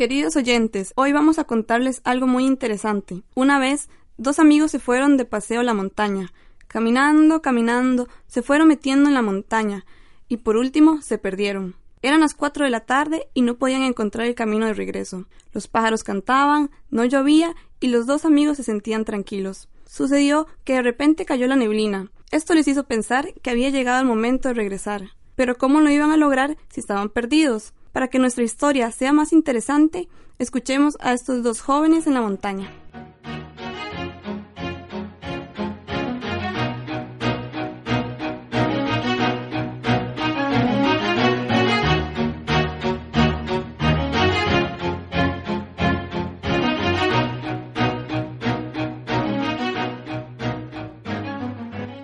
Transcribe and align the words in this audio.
Queridos 0.00 0.34
oyentes, 0.36 0.94
hoy 0.96 1.12
vamos 1.12 1.38
a 1.38 1.44
contarles 1.44 2.00
algo 2.04 2.26
muy 2.26 2.46
interesante. 2.46 3.22
Una 3.34 3.58
vez, 3.58 3.90
dos 4.16 4.38
amigos 4.38 4.70
se 4.70 4.78
fueron 4.78 5.18
de 5.18 5.26
paseo 5.26 5.60
a 5.60 5.62
la 5.62 5.74
montaña. 5.74 6.32
Caminando, 6.68 7.42
caminando, 7.42 8.08
se 8.26 8.40
fueron 8.40 8.68
metiendo 8.68 9.10
en 9.10 9.14
la 9.14 9.20
montaña 9.20 9.84
y 10.26 10.38
por 10.38 10.56
último 10.56 11.02
se 11.02 11.18
perdieron. 11.18 11.74
Eran 12.00 12.20
las 12.20 12.32
cuatro 12.32 12.64
de 12.64 12.70
la 12.70 12.80
tarde 12.80 13.28
y 13.34 13.42
no 13.42 13.58
podían 13.58 13.82
encontrar 13.82 14.26
el 14.26 14.34
camino 14.34 14.64
de 14.64 14.72
regreso. 14.72 15.26
Los 15.52 15.68
pájaros 15.68 16.02
cantaban, 16.02 16.70
no 16.90 17.04
llovía 17.04 17.54
y 17.78 17.88
los 17.88 18.06
dos 18.06 18.24
amigos 18.24 18.56
se 18.56 18.62
sentían 18.62 19.04
tranquilos. 19.04 19.68
Sucedió 19.84 20.46
que 20.64 20.72
de 20.72 20.82
repente 20.82 21.26
cayó 21.26 21.46
la 21.46 21.56
neblina. 21.56 22.10
Esto 22.30 22.54
les 22.54 22.66
hizo 22.68 22.84
pensar 22.84 23.34
que 23.42 23.50
había 23.50 23.68
llegado 23.68 24.00
el 24.00 24.06
momento 24.06 24.48
de 24.48 24.54
regresar. 24.54 25.10
Pero 25.36 25.58
¿cómo 25.58 25.82
lo 25.82 25.90
iban 25.90 26.10
a 26.10 26.16
lograr 26.16 26.56
si 26.70 26.80
estaban 26.80 27.10
perdidos? 27.10 27.74
Para 27.92 28.08
que 28.08 28.18
nuestra 28.18 28.44
historia 28.44 28.92
sea 28.92 29.12
más 29.12 29.32
interesante, 29.32 30.08
escuchemos 30.38 30.96
a 31.00 31.12
estos 31.12 31.42
dos 31.42 31.60
jóvenes 31.60 32.06
en 32.06 32.14
la 32.14 32.20
montaña. 32.20 32.70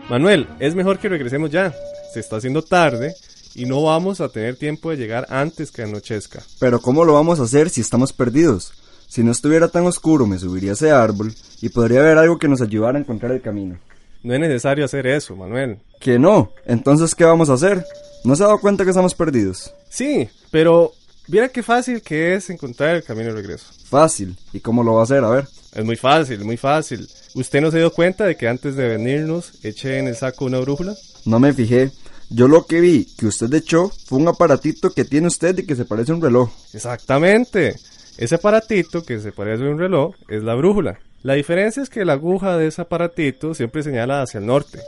Manuel, 0.08 0.48
es 0.60 0.74
mejor 0.74 0.98
que 0.98 1.08
regresemos 1.08 1.50
ya. 1.50 1.72
Se 2.12 2.20
está 2.20 2.36
haciendo 2.36 2.62
tarde 2.62 3.14
y 3.56 3.64
no 3.64 3.82
vamos 3.82 4.20
a 4.20 4.28
tener 4.28 4.56
tiempo 4.56 4.90
de 4.90 4.98
llegar 4.98 5.26
antes 5.30 5.72
que 5.72 5.82
anochezca. 5.82 6.42
Pero 6.60 6.78
¿cómo 6.82 7.06
lo 7.06 7.14
vamos 7.14 7.40
a 7.40 7.44
hacer 7.44 7.70
si 7.70 7.80
estamos 7.80 8.12
perdidos? 8.12 8.74
Si 9.08 9.24
no 9.24 9.32
estuviera 9.32 9.68
tan 9.68 9.86
oscuro, 9.86 10.26
me 10.26 10.38
subiría 10.38 10.72
a 10.72 10.74
ese 10.74 10.90
árbol 10.90 11.32
y 11.62 11.70
podría 11.70 12.00
haber 12.00 12.18
algo 12.18 12.38
que 12.38 12.48
nos 12.48 12.60
ayudara 12.60 12.98
a 12.98 13.00
encontrar 13.00 13.32
el 13.32 13.40
camino. 13.40 13.78
No 14.22 14.34
es 14.34 14.40
necesario 14.40 14.84
hacer 14.84 15.06
eso, 15.06 15.34
Manuel. 15.34 15.78
¿Que 16.00 16.18
no? 16.18 16.52
Entonces, 16.66 17.14
¿qué 17.14 17.24
vamos 17.24 17.48
a 17.48 17.54
hacer? 17.54 17.82
¿No 18.24 18.36
se 18.36 18.42
ha 18.42 18.46
dado 18.46 18.60
cuenta 18.60 18.84
que 18.84 18.90
estamos 18.90 19.14
perdidos? 19.14 19.72
Sí, 19.88 20.28
pero 20.50 20.92
viera 21.26 21.48
qué 21.48 21.62
fácil 21.62 22.02
que 22.02 22.34
es 22.34 22.50
encontrar 22.50 22.96
el 22.96 23.04
camino 23.04 23.30
de 23.30 23.36
regreso. 23.36 23.68
Fácil. 23.88 24.36
¿Y 24.52 24.60
cómo 24.60 24.82
lo 24.82 24.94
va 24.94 25.00
a 25.00 25.04
hacer? 25.04 25.24
A 25.24 25.30
ver. 25.30 25.48
Es 25.74 25.84
muy 25.84 25.96
fácil, 25.96 26.44
muy 26.44 26.58
fácil. 26.58 27.08
¿Usted 27.34 27.62
no 27.62 27.70
se 27.70 27.78
dio 27.78 27.90
cuenta 27.90 28.24
de 28.24 28.36
que 28.36 28.48
antes 28.48 28.76
de 28.76 28.86
venirnos 28.86 29.64
eché 29.64 29.98
en 29.98 30.08
el 30.08 30.16
saco 30.16 30.44
una 30.44 30.58
brújula? 30.58 30.94
No 31.24 31.38
me 31.38 31.54
fijé. 31.54 31.90
Yo 32.28 32.48
lo 32.48 32.66
que 32.66 32.80
vi 32.80 33.04
que 33.16 33.26
usted 33.26 33.52
echó 33.54 33.90
fue 34.06 34.18
un 34.18 34.28
aparatito 34.28 34.90
que 34.90 35.04
tiene 35.04 35.28
usted 35.28 35.58
y 35.58 35.66
que 35.66 35.76
se 35.76 35.84
parece 35.84 36.12
a 36.12 36.16
un 36.16 36.22
reloj. 36.22 36.50
Exactamente. 36.72 37.76
Ese 38.18 38.34
aparatito 38.34 39.04
que 39.04 39.20
se 39.20 39.30
parece 39.32 39.64
a 39.64 39.70
un 39.70 39.78
reloj 39.78 40.14
es 40.28 40.42
la 40.42 40.54
brújula. 40.54 40.98
La 41.22 41.34
diferencia 41.34 41.82
es 41.82 41.90
que 41.90 42.04
la 42.04 42.14
aguja 42.14 42.56
de 42.56 42.66
ese 42.66 42.82
aparatito 42.82 43.54
siempre 43.54 43.82
señala 43.82 44.22
hacia 44.22 44.38
el 44.38 44.46
norte. 44.46 44.80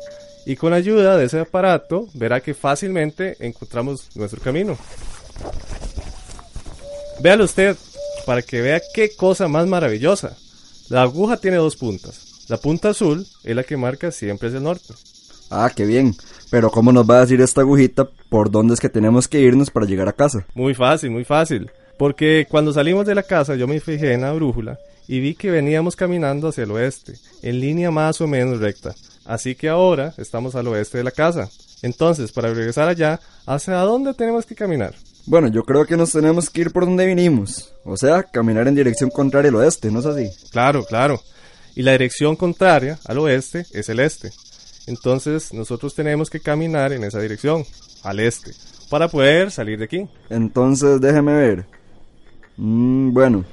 Y 0.47 0.57
con 0.57 0.73
ayuda 0.73 1.17
de 1.17 1.27
ese 1.27 1.41
aparato 1.41 2.09
verá 2.15 2.41
que 2.41 2.55
fácilmente 2.55 3.37
encontramos 3.41 4.09
nuestro 4.17 4.41
camino. 4.41 4.77
Véalo 7.21 7.45
usted 7.45 7.77
para 8.27 8.43
que 8.43 8.61
vea 8.61 8.81
qué 8.95 9.15
cosa 9.15 9.49
más 9.49 9.67
maravillosa. 9.67 10.37
La 10.89 11.03
aguja 11.03 11.37
tiene 11.37 11.57
dos 11.59 11.77
puntas. 11.77 12.47
La 12.49 12.57
punta 12.57 12.91
azul 12.91 13.27
es 13.45 13.55
la 13.55 13.63
que 13.63 13.77
marca 13.77 14.11
siempre 14.11 14.49
hacia 14.49 14.59
el 14.59 14.65
norte. 14.65 14.95
Ah, 15.51 15.71
qué 15.75 15.85
bien. 15.85 16.15
Pero 16.51 16.71
¿cómo 16.71 16.93
nos 16.93 17.09
va 17.09 17.19
a 17.19 17.21
decir 17.21 17.41
esta 17.41 17.61
agujita 17.61 18.09
por 18.29 18.51
dónde 18.51 18.75
es 18.75 18.81
que 18.81 18.89
tenemos 18.89 19.29
que 19.29 19.41
irnos 19.41 19.71
para 19.71 19.87
llegar 19.87 20.09
a 20.09 20.13
casa? 20.13 20.47
Muy 20.55 20.75
fácil, 20.75 21.11
muy 21.11 21.25
fácil. 21.25 21.71
Porque 21.99 22.47
cuando 22.49 22.73
salimos 22.73 23.07
de 23.07 23.15
la 23.15 23.23
casa 23.23 23.57
yo 23.57 23.67
me 23.67 23.81
fijé 23.81 24.13
en 24.13 24.23
la 24.23 24.33
brújula 24.33 24.79
y 25.09 25.21
vi 25.21 25.35
que 25.35 25.51
veníamos 25.51 25.97
caminando 25.97 26.49
hacia 26.49 26.65
el 26.65 26.71
oeste, 26.71 27.15
en 27.43 27.61
línea 27.61 27.91
más 27.91 28.21
o 28.21 28.27
menos 28.27 28.61
recta. 28.61 28.95
Así 29.25 29.55
que 29.55 29.69
ahora 29.69 30.15
estamos 30.19 30.55
al 30.55 30.69
oeste 30.69 30.99
de 30.99 31.05
la 31.05 31.11
casa. 31.11 31.49
Entonces, 31.83 32.33
para 32.33 32.53
regresar 32.53 32.89
allá, 32.89 33.21
¿hacia 33.47 33.77
dónde 33.79 34.15
tenemos 34.15 34.45
que 34.45 34.55
caminar? 34.55 34.95
Bueno, 35.27 35.49
yo 35.49 35.65
creo 35.65 35.87
que 35.87 35.97
nos 35.97 36.13
tenemos 36.13 36.51
que 36.51 36.63
ir 36.63 36.73
por 36.73 36.85
donde 36.85 37.07
vinimos. 37.07 37.73
O 37.85 37.97
sea, 37.97 38.23
caminar 38.23 38.69
en 38.69 38.75
dirección 38.75 39.11
contraria 39.11 39.51
al 39.51 39.57
oeste, 39.57 39.91
¿no 39.91 40.01
es 40.01 40.07
así? 40.07 40.31
Claro, 40.51 40.85
claro. 40.85 41.21
Y 41.75 41.83
la 41.83 41.93
dirección 41.93 42.37
contraria 42.37 42.99
al 43.05 43.19
oeste 43.19 43.67
es 43.73 43.89
el 43.89 44.01
este. 44.01 44.33
Entonces, 44.89 45.53
nosotros 45.53 45.95
tenemos 45.95 46.31
que 46.31 46.41
caminar 46.41 46.95
en 46.95 47.05
esa 47.05 47.21
dirección, 47.21 47.65
al 48.03 48.21
este, 48.21 48.53
para 48.91 49.09
poder 49.09 49.51
salir 49.51 49.79
de 49.79 49.85
aquí. 49.85 50.09
Entonces, 50.31 50.99
déjeme 51.01 51.35
ver. 51.35 51.67
Mm, 52.57 53.13
bueno, 53.13 53.45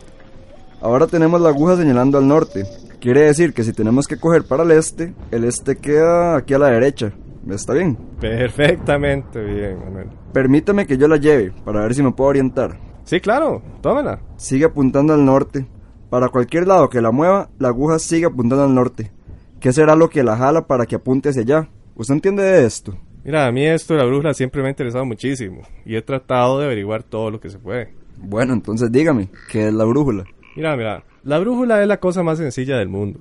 ahora 0.82 1.08
tenemos 1.08 1.42
la 1.42 1.50
aguja 1.50 1.76
señalando 1.76 2.18
al 2.18 2.28
norte. 2.28 2.64
Quiere 3.02 3.22
decir 3.22 3.54
que 3.54 3.66
si 3.66 3.74
tenemos 3.74 4.08
que 4.08 4.18
coger 4.18 4.46
para 4.46 4.64
el 4.64 4.72
este, 4.72 5.14
el 5.32 5.44
este 5.44 5.76
queda 5.76 6.38
aquí 6.38 6.54
a 6.54 6.60
la 6.60 6.70
derecha. 6.70 7.12
¿Está 7.50 7.74
bien? 7.74 7.98
Perfectamente 8.20 9.44
bien, 9.44 9.78
Manuel. 9.78 10.08
Permítame 10.32 10.88
que 10.88 10.98
yo 10.98 11.08
la 11.08 11.18
lleve 11.18 11.54
para 11.64 11.82
ver 11.82 11.94
si 11.94 12.02
me 12.02 12.14
puedo 12.14 12.30
orientar. 12.30 12.80
Sí, 13.04 13.20
claro, 13.20 13.62
tómala. 13.82 14.22
Sigue 14.38 14.66
apuntando 14.66 15.14
al 15.14 15.26
norte. 15.26 15.68
Para 16.10 16.30
cualquier 16.30 16.66
lado 16.66 16.90
que 16.90 17.02
la 17.02 17.12
mueva, 17.12 17.50
la 17.60 17.68
aguja 17.68 18.00
sigue 18.00 18.26
apuntando 18.26 18.64
al 18.64 18.74
norte. 18.74 19.12
¿Qué 19.60 19.74
será 19.74 19.96
lo 19.96 20.10
que 20.10 20.24
la 20.24 20.38
jala 20.38 20.68
para 20.68 20.86
que 20.86 20.96
apunte 20.96 21.30
hacia 21.30 21.42
allá? 21.42 21.69
¿Usted 21.96 22.16
entiende 22.16 22.44
de 22.44 22.66
esto? 22.66 22.96
Mira, 23.24 23.48
a 23.48 23.52
mí 23.52 23.66
esto 23.66 23.94
de 23.96 24.02
la 24.02 24.06
brújula 24.06 24.34
siempre 24.34 24.62
me 24.62 24.68
ha 24.68 24.72
interesado 24.72 25.06
muchísimo 25.06 25.62
y 25.86 25.96
he 25.96 26.02
tratado 26.02 26.60
de 26.60 26.66
averiguar 26.66 27.04
todo 27.04 27.31
lo 27.31 27.40
que 27.40 27.50
se 27.50 27.57
puede. 27.57 27.94
Bueno, 28.18 28.54
entonces 28.54 28.92
dígame, 28.92 29.30
¿qué 29.50 29.68
es 29.68 29.74
la 29.74 29.86
brújula? 29.86 30.25
Mira, 30.56 30.75
mira, 30.78 31.04
La 31.24 31.40
brújula 31.40 31.81
es 31.81 31.88
la 31.88 32.00
cosa 32.00 32.22
más 32.22 32.38
sencilla 32.38 32.78
del 32.78 32.88
mundo. 32.88 33.19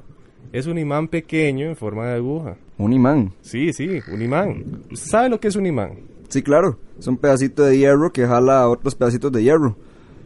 Es 0.53 0.67
un 0.67 0.79
imán 0.79 1.09
pequeño 1.09 1.67
en 1.67 1.75
forma 1.77 2.07
de 2.07 2.17
aguja. 2.17 2.57
Un 2.77 2.93
imán. 2.93 3.33
Sí, 3.41 3.73
sí, 3.73 4.01
un 4.13 4.21
imán. 4.23 4.83
¿Usted 4.93 5.11
sabe 5.11 5.29
lo 5.31 5.41
que 5.41 5.49
es 5.49 5.57
un 5.57 5.67
imán? 5.67 6.01
Sí, 6.29 6.43
claro. 6.43 6.79
Es 6.99 7.07
un 7.07 7.17
pedacito 7.17 7.65
de 7.65 7.79
hierro 7.79 8.13
que 8.13 8.27
jala 8.27 8.61
a 8.61 8.69
otros 8.69 8.95
pedacitos 8.95 9.33
de 9.33 9.43
hierro. 9.43 9.77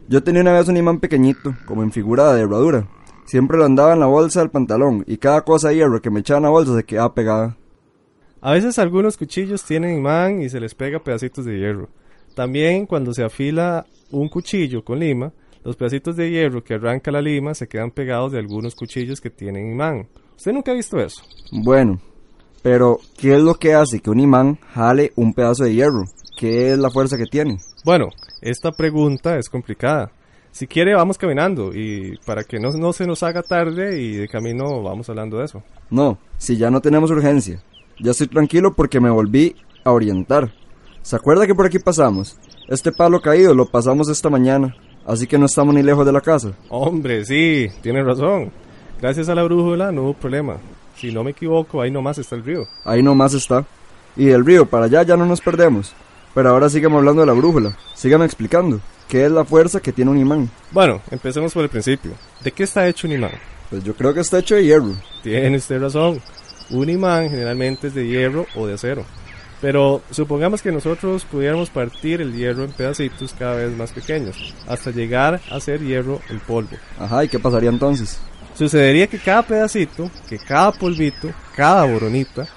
Yo 0.07 0.21
tenía 0.23 0.41
una 0.41 0.53
vez 0.53 0.67
un 0.67 0.77
imán 0.77 0.99
pequeñito, 0.99 1.55
como 1.65 1.83
en 1.83 1.91
figura 1.91 2.33
de 2.33 2.41
herradura. 2.41 2.87
Siempre 3.29 3.59
lo 3.59 3.65
andaba 3.65 3.93
en 3.93 3.99
la 3.99 4.07
bolsa 4.07 4.39
del 4.39 4.49
pantalón 4.49 5.03
y 5.05 5.17
cada 5.17 5.41
cosa 5.41 5.69
de 5.69 5.75
hierro 5.75 6.01
que 6.01 6.09
me 6.09 6.21
echaba 6.21 6.39
en 6.39 6.45
la 6.45 6.49
bolsa 6.49 6.75
se 6.75 6.83
quedaba 6.83 7.13
pegada. 7.13 7.55
A 8.41 8.53
veces 8.53 8.79
algunos 8.79 9.17
cuchillos 9.17 9.63
tienen 9.63 9.99
imán 9.99 10.41
y 10.41 10.49
se 10.49 10.59
les 10.59 10.73
pega 10.73 11.03
pedacitos 11.03 11.45
de 11.45 11.59
hierro. 11.59 11.89
También 12.33 12.87
cuando 12.87 13.13
se 13.13 13.23
afila 13.23 13.85
un 14.09 14.29
cuchillo 14.29 14.83
con 14.83 14.97
lima, 14.97 15.31
los 15.63 15.75
pedacitos 15.75 16.15
de 16.15 16.31
hierro 16.31 16.63
que 16.63 16.73
arranca 16.73 17.11
la 17.11 17.21
lima 17.21 17.53
se 17.53 17.67
quedan 17.67 17.91
pegados 17.91 18.31
de 18.31 18.39
algunos 18.39 18.73
cuchillos 18.73 19.21
que 19.21 19.29
tienen 19.29 19.73
imán. 19.73 20.07
¿Usted 20.35 20.51
nunca 20.51 20.71
ha 20.71 20.75
visto 20.75 20.97
eso? 20.97 21.21
Bueno, 21.51 22.01
pero 22.63 22.97
¿qué 23.15 23.35
es 23.35 23.41
lo 23.41 23.53
que 23.53 23.75
hace 23.75 23.99
que 23.99 24.09
un 24.09 24.21
imán 24.21 24.57
jale 24.73 25.11
un 25.15 25.35
pedazo 25.35 25.65
de 25.65 25.75
hierro? 25.75 26.05
¿Qué 26.35 26.71
es 26.71 26.79
la 26.79 26.89
fuerza 26.89 27.15
que 27.15 27.25
tiene? 27.25 27.59
Bueno, 27.85 28.07
esta 28.41 28.71
pregunta 28.71 29.37
es 29.37 29.49
complicada. 29.49 30.11
Si 30.51 30.67
quiere, 30.67 30.93
vamos 30.95 31.17
caminando 31.17 31.73
y 31.73 32.17
para 32.25 32.43
que 32.43 32.59
no, 32.59 32.71
no 32.71 32.91
se 32.91 33.05
nos 33.05 33.23
haga 33.23 33.43
tarde 33.43 34.01
y 34.01 34.15
de 34.15 34.27
camino 34.27 34.83
vamos 34.83 35.09
hablando 35.09 35.37
de 35.37 35.45
eso. 35.45 35.63
No, 35.89 36.17
si 36.37 36.57
ya 36.57 36.69
no 36.69 36.81
tenemos 36.81 37.11
urgencia. 37.11 37.61
Ya 37.99 38.11
estoy 38.11 38.27
tranquilo 38.27 38.73
porque 38.73 38.99
me 38.99 39.09
volví 39.09 39.55
a 39.83 39.91
orientar. 39.91 40.51
¿Se 41.01 41.15
acuerda 41.15 41.47
que 41.47 41.55
por 41.55 41.65
aquí 41.65 41.79
pasamos? 41.79 42.37
Este 42.67 42.91
palo 42.91 43.21
caído 43.21 43.53
lo 43.53 43.65
pasamos 43.65 44.09
esta 44.09 44.29
mañana, 44.29 44.75
así 45.05 45.27
que 45.27 45.37
no 45.37 45.45
estamos 45.45 45.73
ni 45.73 45.81
lejos 45.81 46.05
de 46.05 46.11
la 46.11 46.21
casa. 46.21 46.51
Hombre, 46.69 47.25
sí, 47.25 47.67
tiene 47.81 48.03
razón. 48.03 48.51
Gracias 49.01 49.29
a 49.29 49.35
la 49.35 49.43
brújula 49.43 49.91
no 49.91 50.03
hubo 50.03 50.13
problema. 50.13 50.57
Si 50.95 51.11
no 51.13 51.23
me 51.23 51.31
equivoco, 51.31 51.81
ahí 51.81 51.89
nomás 51.89 52.17
está 52.17 52.35
el 52.35 52.43
río. 52.43 52.67
Ahí 52.83 53.01
nomás 53.01 53.33
está. 53.33 53.65
Y 54.17 54.25
del 54.25 54.45
río 54.45 54.65
para 54.65 54.85
allá 54.85 55.03
ya 55.03 55.15
no 55.15 55.25
nos 55.25 55.39
perdemos. 55.39 55.93
Pero 56.33 56.49
ahora 56.49 56.69
sígueme 56.69 56.97
hablando 56.97 57.21
de 57.21 57.27
la 57.27 57.33
brújula. 57.33 57.77
Sígame 57.95 58.25
explicando. 58.25 58.79
¿Qué 59.07 59.25
es 59.25 59.31
la 59.31 59.43
fuerza 59.43 59.79
que 59.79 59.91
tiene 59.91 60.11
un 60.11 60.19
imán? 60.19 60.49
Bueno, 60.71 61.01
empecemos 61.09 61.53
por 61.53 61.63
el 61.63 61.69
principio. 61.69 62.11
¿De 62.43 62.51
qué 62.51 62.63
está 62.63 62.87
hecho 62.87 63.07
un 63.07 63.13
imán? 63.13 63.31
Pues 63.69 63.83
yo 63.83 63.95
creo 63.95 64.13
que 64.13 64.19
está 64.19 64.39
hecho 64.39 64.55
de 64.55 64.65
hierro. 64.65 64.93
Tiene 65.23 65.57
usted 65.57 65.81
razón. 65.81 66.21
Un 66.69 66.89
imán 66.89 67.29
generalmente 67.29 67.87
es 67.87 67.95
de 67.95 68.07
hierro 68.07 68.45
o 68.55 68.67
de 68.67 68.75
acero. 68.75 69.05
Pero 69.61 70.01
supongamos 70.11 70.61
que 70.61 70.71
nosotros 70.71 71.25
pudiéramos 71.25 71.69
partir 71.69 72.21
el 72.21 72.33
hierro 72.33 72.63
en 72.63 72.71
pedacitos 72.71 73.35
cada 73.37 73.55
vez 73.55 73.75
más 73.75 73.91
pequeños, 73.91 74.55
hasta 74.67 74.91
llegar 74.91 75.41
a 75.51 75.59
ser 75.59 75.81
hierro 75.81 76.21
en 76.29 76.39
polvo. 76.39 76.77
Ajá, 76.97 77.25
¿y 77.25 77.27
qué 77.27 77.39
pasaría 77.39 77.69
entonces? 77.69 78.19
Sucedería 78.57 79.07
que 79.07 79.19
cada 79.19 79.43
pedacito, 79.43 80.09
que 80.29 80.37
cada 80.37 80.71
polvito, 80.71 81.29
cada 81.55 81.83
boronita, 81.85 82.47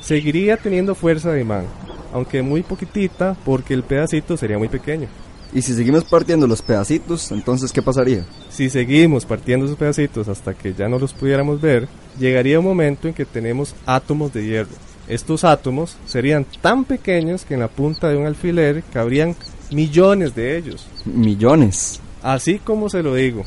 seguiría 0.00 0.56
teniendo 0.56 0.94
fuerza 0.94 1.30
de 1.30 1.42
imán, 1.42 1.66
aunque 2.12 2.42
muy 2.42 2.62
poquitita 2.62 3.36
porque 3.44 3.74
el 3.74 3.82
pedacito 3.82 4.36
sería 4.36 4.58
muy 4.58 4.68
pequeño. 4.68 5.08
Y 5.52 5.62
si 5.62 5.74
seguimos 5.74 6.04
partiendo 6.04 6.46
los 6.46 6.62
pedacitos, 6.62 7.32
entonces 7.32 7.72
¿qué 7.72 7.82
pasaría? 7.82 8.24
Si 8.50 8.70
seguimos 8.70 9.24
partiendo 9.24 9.66
esos 9.66 9.78
pedacitos 9.78 10.28
hasta 10.28 10.54
que 10.54 10.74
ya 10.74 10.88
no 10.88 10.98
los 10.98 11.12
pudiéramos 11.12 11.60
ver, 11.60 11.88
llegaría 12.18 12.60
un 12.60 12.64
momento 12.64 13.08
en 13.08 13.14
que 13.14 13.24
tenemos 13.24 13.74
átomos 13.84 14.32
de 14.32 14.46
hierro. 14.46 14.70
Estos 15.08 15.42
átomos 15.42 15.96
serían 16.06 16.46
tan 16.62 16.84
pequeños 16.84 17.44
que 17.44 17.54
en 17.54 17.60
la 17.60 17.68
punta 17.68 18.08
de 18.08 18.16
un 18.16 18.26
alfiler 18.26 18.84
cabrían 18.92 19.34
millones 19.72 20.36
de 20.36 20.56
ellos. 20.56 20.86
Millones. 21.04 22.00
Así 22.22 22.60
como 22.60 22.88
se 22.88 23.02
lo 23.02 23.14
digo, 23.16 23.44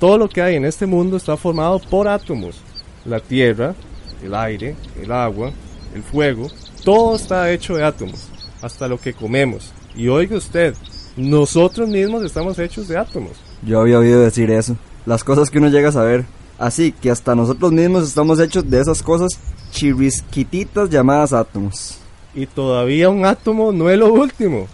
todo 0.00 0.18
lo 0.18 0.28
que 0.28 0.42
hay 0.42 0.56
en 0.56 0.64
este 0.64 0.84
mundo 0.84 1.16
está 1.16 1.36
formado 1.36 1.78
por 1.78 2.08
átomos. 2.08 2.60
La 3.04 3.20
tierra, 3.20 3.76
el 4.20 4.34
aire, 4.34 4.74
el 5.00 5.12
agua, 5.12 5.52
el 5.96 6.02
fuego, 6.02 6.48
todo 6.84 7.16
está 7.16 7.50
hecho 7.50 7.74
de 7.74 7.84
átomos, 7.84 8.28
hasta 8.62 8.86
lo 8.86 9.00
que 9.00 9.14
comemos. 9.14 9.72
Y 9.96 10.08
oiga 10.08 10.36
usted, 10.36 10.74
nosotros 11.16 11.88
mismos 11.88 12.22
estamos 12.22 12.58
hechos 12.58 12.86
de 12.86 12.98
átomos. 12.98 13.32
Yo 13.62 13.80
había 13.80 13.98
oído 13.98 14.20
decir 14.20 14.50
eso. 14.50 14.76
Las 15.06 15.24
cosas 15.24 15.50
que 15.50 15.58
uno 15.58 15.68
llega 15.68 15.88
a 15.88 15.92
saber. 15.92 16.24
Así 16.58 16.92
que 16.92 17.10
hasta 17.10 17.34
nosotros 17.34 17.72
mismos 17.72 18.06
estamos 18.06 18.40
hechos 18.40 18.68
de 18.68 18.80
esas 18.80 19.02
cosas 19.02 19.32
chirisquititas 19.72 20.88
llamadas 20.90 21.32
átomos. 21.32 21.98
Y 22.34 22.46
todavía 22.46 23.08
un 23.08 23.24
átomo 23.24 23.72
no 23.72 23.90
es 23.90 23.98
lo 23.98 24.12
último. 24.12 24.66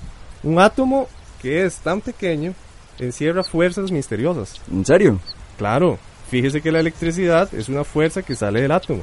Un 0.42 0.58
átomo 0.58 1.08
que 1.40 1.64
es 1.64 1.76
tan 1.76 2.00
pequeño 2.00 2.54
encierra 2.98 3.44
fuerzas 3.44 3.90
misteriosas. 3.90 4.60
¿En 4.70 4.84
serio? 4.84 5.18
Claro, 5.58 5.98
fíjese 6.28 6.60
que 6.60 6.72
la 6.72 6.80
electricidad 6.80 7.52
es 7.54 7.68
una 7.68 7.84
fuerza 7.84 8.22
que 8.22 8.34
sale 8.34 8.62
del 8.62 8.72
átomo. 8.72 9.02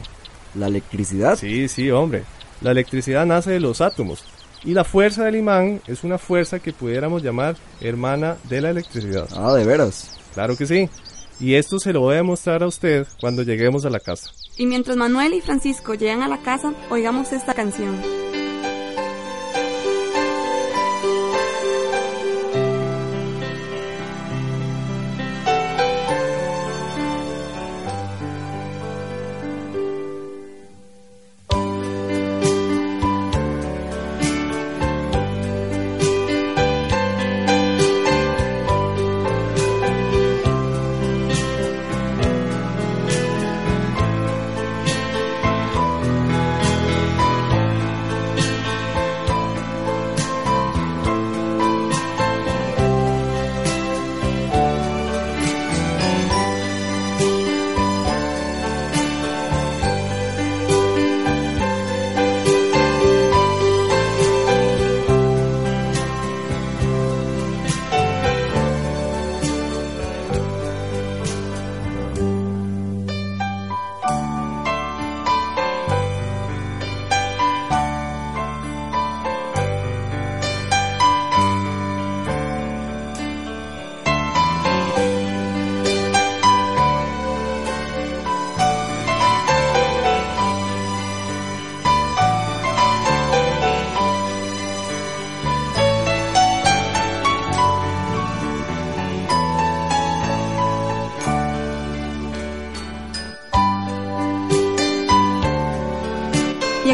¿La 0.56 0.68
electricidad? 0.68 1.38
Sí, 1.38 1.68
sí, 1.68 1.92
hombre. 1.92 2.24
La 2.62 2.72
electricidad 2.72 3.25
nace 3.25 3.51
de 3.51 3.60
los 3.60 3.81
átomos. 3.81 4.24
Y 4.63 4.74
la 4.74 4.84
fuerza 4.84 5.24
del 5.24 5.38
imán 5.38 5.81
es 5.88 6.04
una 6.04 6.18
fuerza 6.18 6.60
que 6.60 6.74
pudiéramos 6.74 7.24
llamar 7.24 7.56
hermana 7.80 8.38
de 8.50 8.62
la 8.62 8.72
electricidad. 8.72 9.28
Ah, 9.36 9.54
de 9.54 9.66
veras. 9.66 10.18
Claro 10.34 10.57
que 10.57 10.66
sí. 10.66 10.90
Y 11.40 11.54
esto 11.54 11.80
se 11.80 11.94
lo 11.94 12.01
voy 12.01 12.18
a 12.18 12.24
mostrar 12.24 12.63
a 12.63 12.68
usted 12.68 13.07
cuando 13.22 13.44
lleguemos 13.44 13.86
a 13.86 13.90
la 13.90 14.00
casa. 14.00 14.31
Y 14.57 14.66
mientras 14.66 14.98
Manuel 14.98 15.34
y 15.34 15.42
Francisco 15.42 15.94
llegan 15.94 16.22
a 16.22 16.28
la 16.28 16.40
casa, 16.40 16.74
oigamos 16.90 17.31
esta 17.31 17.54
canción. 17.54 18.29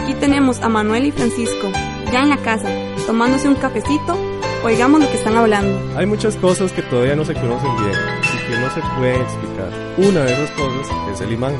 Aquí 0.05 0.13
tenemos 0.13 0.59
a 0.61 0.69
Manuel 0.69 1.07
y 1.07 1.11
Francisco, 1.11 1.71
ya 2.13 2.21
en 2.21 2.29
la 2.29 2.37
casa, 2.37 2.69
tomándose 3.07 3.49
un 3.49 3.55
cafecito. 3.55 4.15
Oigamos 4.63 5.01
lo 5.01 5.09
que 5.09 5.17
están 5.17 5.35
hablando. 5.35 5.79
Hay 5.97 6.05
muchas 6.05 6.35
cosas 6.35 6.71
que 6.71 6.83
todavía 6.83 7.15
no 7.15 7.25
se 7.25 7.33
conocen 7.33 7.75
bien 7.77 7.97
y 8.21 8.51
que 8.51 8.59
no 8.59 8.69
se 8.69 8.81
pueden 8.97 9.21
explicar. 9.21 9.69
Una 9.97 10.21
de 10.21 10.33
esas 10.33 10.51
cosas 10.51 10.87
es 11.11 11.21
el 11.21 11.31
imán. 11.33 11.55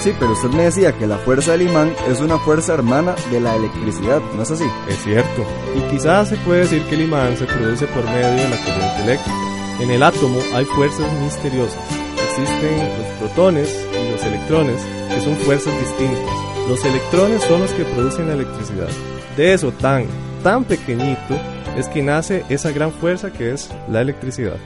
Sí, 0.00 0.12
pero 0.18 0.32
usted 0.32 0.48
me 0.48 0.64
decía 0.64 0.92
que 0.92 1.06
la 1.06 1.18
fuerza 1.18 1.52
del 1.52 1.68
imán 1.68 1.94
es 2.08 2.20
una 2.20 2.38
fuerza 2.38 2.72
hermana 2.72 3.14
de 3.30 3.40
la 3.40 3.56
electricidad, 3.56 4.22
¿no 4.36 4.42
es 4.42 4.50
así? 4.50 4.64
Es 4.88 5.02
cierto. 5.04 5.44
Y 5.76 5.80
quizás 5.90 6.30
se 6.30 6.36
puede 6.38 6.60
decir 6.60 6.82
que 6.84 6.94
el 6.94 7.02
imán 7.02 7.36
se 7.36 7.44
produce 7.44 7.86
por 7.88 8.04
medio 8.04 8.28
de 8.28 8.48
la 8.48 8.56
corriente 8.56 9.02
eléctrica. 9.02 9.38
En 9.80 9.90
el 9.90 10.02
átomo 10.02 10.38
hay 10.54 10.64
fuerzas 10.64 11.12
misteriosas. 11.20 11.82
Existen 12.24 12.78
los 12.98 13.06
protones 13.18 13.86
y 13.92 14.12
los 14.12 14.22
electrones, 14.24 14.80
que 15.10 15.20
son 15.20 15.36
fuerzas 15.36 15.78
distintas. 15.78 16.51
Los 16.68 16.84
electrones 16.84 17.42
son 17.42 17.60
los 17.60 17.72
que 17.72 17.84
producen 17.84 18.28
la 18.28 18.34
electricidad. 18.34 18.88
De 19.36 19.52
eso 19.52 19.72
tan, 19.72 20.06
tan 20.42 20.64
pequeñito 20.64 21.34
es 21.76 21.88
que 21.88 22.02
nace 22.02 22.44
esa 22.48 22.70
gran 22.70 22.92
fuerza 22.92 23.32
que 23.32 23.52
es 23.52 23.70
la 23.88 24.00
electricidad. 24.00 24.56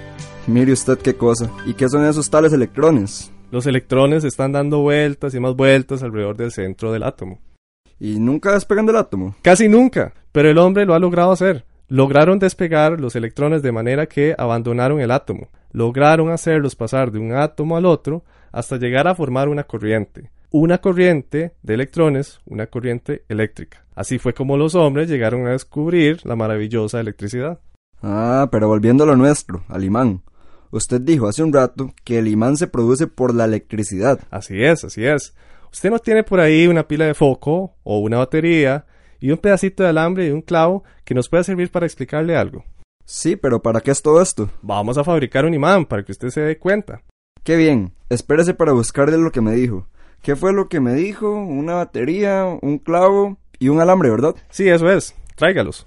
Mire 0.47 0.73
usted 0.73 0.99
qué 0.99 1.17
cosa. 1.17 1.51
¿Y 1.65 1.75
qué 1.75 1.89
son 1.89 2.05
esos 2.05 2.29
tales 2.31 2.53
electrones? 2.53 3.33
Los 3.51 3.67
electrones 3.67 4.25
están 4.25 4.53
dando 4.53 4.81
vueltas 4.81 5.35
y 5.35 5.41
más 5.41 5.57
vueltas 5.57 6.03
alrededor 6.03 6.37
del 6.37 6.53
centro 6.53 6.93
del 6.93 7.03
átomo. 7.03 7.41
¿Y 7.99 8.21
nunca 8.21 8.53
despegan 8.53 8.87
del 8.87 8.97
átomo? 8.97 9.35
Casi 9.43 9.69
nunca, 9.69 10.13
pero 10.33 10.51
el 10.51 10.59
hombre 10.59 10.85
lo 10.85 10.95
ha 10.95 10.99
logrado 10.99 11.33
hacer. 11.33 11.65
Lograron 11.89 12.39
despegar 12.39 13.01
los 13.01 13.17
electrones 13.17 13.63
de 13.63 13.73
manera 13.73 14.07
que 14.07 14.35
abandonaron 14.37 15.01
el 15.01 15.11
átomo. 15.11 15.49
Lograron 15.73 16.31
hacerlos 16.31 16.77
pasar 16.77 17.11
de 17.11 17.19
un 17.19 17.33
átomo 17.33 17.77
al 17.77 17.87
otro 17.87 18.23
hasta 18.53 18.77
llegar 18.77 19.09
a 19.09 19.15
formar 19.15 19.49
una 19.49 19.65
corriente. 19.65 20.31
Una 20.51 20.79
corriente 20.79 21.55
de 21.63 21.75
electrones, 21.75 22.41
una 22.47 22.67
corriente 22.69 23.25
eléctrica. 23.29 23.85
Así 23.95 24.19
fue 24.19 24.33
como 24.33 24.57
los 24.57 24.75
hombres 24.75 25.09
llegaron 25.09 25.47
a 25.47 25.51
descubrir 25.51 26.25
la 26.25 26.37
maravillosa 26.37 27.01
electricidad. 27.01 27.61
Ah, 28.03 28.49
pero 28.53 28.69
volviendo 28.69 29.05
a 29.05 29.07
lo 29.07 29.17
nuestro, 29.17 29.65
al 29.69 29.83
imán. 29.85 30.23
Usted 30.71 31.01
dijo 31.01 31.27
hace 31.27 31.43
un 31.43 31.53
rato 31.53 31.93
que 32.05 32.19
el 32.19 32.29
imán 32.29 32.57
se 32.57 32.69
produce 32.69 33.07
por 33.07 33.35
la 33.35 33.45
electricidad. 33.45 34.21
Así 34.31 34.63
es, 34.63 34.85
así 34.85 35.05
es. 35.05 35.35
Usted 35.73 35.91
no 35.91 35.99
tiene 35.99 36.23
por 36.23 36.41
ahí 36.41 36.67
una 36.67 36.87
pila 36.87 37.07
de 37.07 37.15
foco 37.15 37.77
o 37.83 37.99
una 37.99 38.19
batería 38.19 38.87
y 39.19 39.31
un 39.31 39.39
pedacito 39.39 39.83
de 39.83 39.89
alambre 39.89 40.27
y 40.27 40.31
un 40.31 40.43
clavo 40.43 40.85
que 41.05 41.15
nos 41.15 41.29
pueda 41.29 41.43
servir 41.43 41.71
para 41.71 41.87
explicarle 41.87 42.37
algo. 42.37 42.65
Sí, 43.05 43.37
pero 43.37 43.63
¿para 43.63 43.81
qué 43.81 43.91
es 43.91 44.03
todo 44.03 44.21
esto? 44.21 44.51
Vamos 44.63 44.99
a 44.99 45.05
fabricar 45.05 45.45
un 45.45 45.55
imán 45.55 45.87
para 45.87 46.05
que 46.05 46.13
usted 46.13 46.29
se 46.29 46.41
dé 46.41 46.59
cuenta. 46.59 47.03
Qué 47.43 47.57
bien. 47.57 47.93
Espérese 48.09 48.55
para 48.55 48.73
buscarle 48.73 49.17
lo 49.17 49.31
que 49.31 49.41
me 49.41 49.53
dijo. 49.53 49.89
¿Qué 50.27 50.35
fue 50.35 50.53
lo 50.53 50.69
que 50.69 50.81
me 50.81 50.93
dijo? 50.95 51.31
Una 51.31 51.75
batería, 51.75 52.47
un 52.61 52.79
clavo 52.79 53.39
y 53.61 53.69
un 53.69 53.81
alambre, 53.81 54.11
¿verdad? 54.11 54.35
Sí, 54.51 54.69
eso 54.69 54.91
es. 54.91 55.15
Tráigalos. 55.37 55.87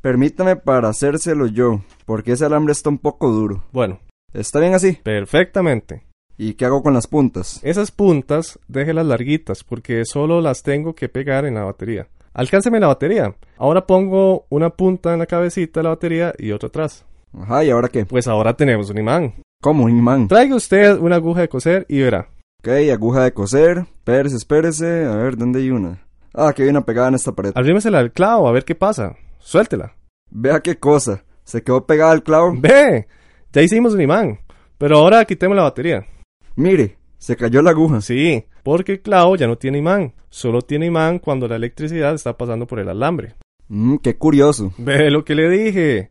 Permítame 0.00 0.54
para 0.54 0.90
hacérselo 0.90 1.48
yo, 1.48 1.80
porque 2.06 2.30
ese 2.30 2.44
alambre 2.44 2.70
está 2.70 2.88
un 2.88 2.98
poco 2.98 3.30
duro. 3.30 3.64
Bueno. 3.72 3.98
¿Está 4.32 4.60
bien 4.60 4.74
así? 4.74 4.92
Perfectamente. 4.92 6.04
¿Y 6.38 6.54
qué 6.54 6.66
hago 6.66 6.84
con 6.84 6.94
las 6.94 7.08
puntas? 7.08 7.58
Esas 7.64 7.90
puntas, 7.90 8.60
déjelas 8.68 9.06
larguitas, 9.06 9.64
porque 9.64 10.04
solo 10.04 10.40
las 10.40 10.62
tengo 10.62 10.94
que 10.94 11.08
pegar 11.08 11.44
en 11.44 11.54
la 11.54 11.64
batería. 11.64 12.06
Alcánceme 12.32 12.78
la 12.78 12.86
batería. 12.86 13.34
Ahora 13.58 13.88
pongo 13.88 14.46
una 14.50 14.70
punta 14.70 15.14
en 15.14 15.18
la 15.18 15.26
cabecita 15.26 15.80
de 15.80 15.84
la 15.84 15.90
batería 15.90 16.32
y 16.38 16.52
otra 16.52 16.68
atrás. 16.68 17.04
Ajá, 17.36 17.64
¿y 17.64 17.70
ahora 17.70 17.88
qué? 17.88 18.06
Pues 18.06 18.28
ahora 18.28 18.54
tenemos 18.54 18.88
un 18.88 18.98
imán. 18.98 19.34
¿Cómo 19.60 19.82
un 19.82 19.98
imán? 19.98 20.28
Traiga 20.28 20.54
usted 20.54 20.96
una 20.96 21.16
aguja 21.16 21.40
de 21.40 21.48
coser 21.48 21.86
y 21.88 22.00
verá. 22.02 22.28
Ok, 22.60 22.68
aguja 22.92 23.24
de 23.24 23.32
coser. 23.32 23.78
Espérese, 23.78 24.36
espérese. 24.36 25.06
A 25.06 25.16
ver, 25.16 25.38
¿dónde 25.38 25.60
hay 25.60 25.70
una? 25.70 26.04
Ah, 26.34 26.52
que 26.52 26.64
hay 26.64 26.68
una 26.68 26.84
pegada 26.84 27.08
en 27.08 27.14
esta 27.14 27.32
pared. 27.32 27.52
Arrímesela 27.54 28.00
al 28.00 28.12
clavo, 28.12 28.46
a 28.46 28.52
ver 28.52 28.66
qué 28.66 28.74
pasa. 28.74 29.16
Suéltela. 29.38 29.96
Vea 30.30 30.60
qué 30.60 30.78
cosa. 30.78 31.24
Se 31.42 31.62
quedó 31.62 31.86
pegada 31.86 32.12
al 32.12 32.22
clavo. 32.22 32.52
Ve, 32.54 33.08
ya 33.50 33.62
hicimos 33.62 33.94
un 33.94 34.02
imán. 34.02 34.40
Pero 34.76 34.98
ahora 34.98 35.24
quitemos 35.24 35.56
la 35.56 35.62
batería. 35.62 36.06
Mire, 36.54 36.98
se 37.16 37.34
cayó 37.34 37.62
la 37.62 37.70
aguja. 37.70 38.02
Sí, 38.02 38.44
porque 38.62 38.92
el 38.92 39.00
clavo 39.00 39.36
ya 39.36 39.46
no 39.46 39.56
tiene 39.56 39.78
imán. 39.78 40.12
Solo 40.28 40.60
tiene 40.60 40.84
imán 40.84 41.18
cuando 41.18 41.48
la 41.48 41.56
electricidad 41.56 42.12
está 42.12 42.36
pasando 42.36 42.66
por 42.66 42.78
el 42.78 42.90
alambre. 42.90 43.36
Mmm, 43.68 43.96
qué 44.02 44.18
curioso. 44.18 44.74
Ve 44.76 45.10
lo 45.10 45.24
que 45.24 45.34
le 45.34 45.48
dije. 45.48 46.10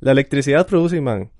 La 0.00 0.12
electricidad 0.12 0.66
produce 0.66 0.96
imán. 0.96 1.30